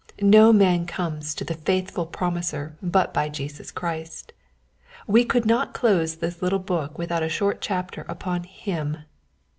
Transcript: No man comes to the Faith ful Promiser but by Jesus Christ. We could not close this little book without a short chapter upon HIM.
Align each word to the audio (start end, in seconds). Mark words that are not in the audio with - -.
No 0.23 0.51
man 0.51 0.87
comes 0.87 1.35
to 1.35 1.43
the 1.45 1.53
Faith 1.53 1.91
ful 1.91 2.07
Promiser 2.07 2.75
but 2.81 3.13
by 3.13 3.29
Jesus 3.29 3.69
Christ. 3.69 4.33
We 5.05 5.23
could 5.23 5.45
not 5.45 5.75
close 5.75 6.15
this 6.15 6.41
little 6.41 6.57
book 6.57 6.97
without 6.97 7.21
a 7.21 7.29
short 7.29 7.61
chapter 7.61 8.03
upon 8.09 8.45
HIM. 8.45 9.03